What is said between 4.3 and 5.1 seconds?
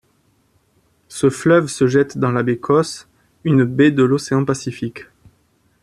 Pacifique.